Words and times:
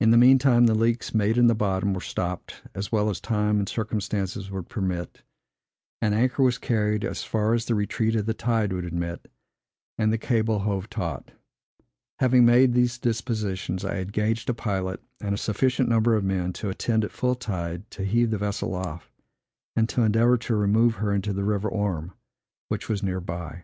In 0.00 0.10
the 0.10 0.16
mean 0.16 0.40
time, 0.40 0.66
the 0.66 0.74
leaks, 0.74 1.14
made 1.14 1.38
in 1.38 1.46
the 1.46 1.54
bottom, 1.54 1.94
were 1.94 2.00
stopped, 2.00 2.62
as 2.74 2.90
well 2.90 3.08
as 3.08 3.20
time 3.20 3.60
and 3.60 3.68
circumstances 3.68 4.50
would 4.50 4.68
permit; 4.68 5.22
an 6.02 6.12
anchor 6.12 6.42
was 6.42 6.58
carried 6.58 7.04
as 7.04 7.22
far 7.22 7.54
as 7.54 7.66
the 7.66 7.76
retreat 7.76 8.16
of 8.16 8.26
the 8.26 8.34
tide 8.34 8.72
would 8.72 8.84
admit, 8.84 9.30
and 9.96 10.12
the 10.12 10.18
cable 10.18 10.58
hove 10.58 10.90
taut. 10.90 11.30
Having 12.18 12.44
made 12.44 12.72
these 12.74 12.98
dispositions, 12.98 13.84
I 13.84 13.98
engaged 13.98 14.50
a 14.50 14.52
pilot 14.54 15.00
and 15.20 15.32
a 15.32 15.38
sufficient 15.38 15.88
number 15.88 16.16
of 16.16 16.24
men, 16.24 16.52
to 16.54 16.68
attend, 16.68 17.04
at 17.04 17.12
full 17.12 17.36
tide, 17.36 17.88
to 17.92 18.04
heave 18.04 18.32
the 18.32 18.38
vessel 18.38 18.74
off, 18.74 19.12
and 19.76 19.88
to 19.90 20.02
endeavor 20.02 20.36
to 20.38 20.56
remove 20.56 20.96
her 20.96 21.12
into 21.12 21.32
the 21.32 21.44
river 21.44 21.68
Orme, 21.68 22.12
which 22.68 22.88
was 22.88 23.00
near 23.00 23.20
by. 23.20 23.62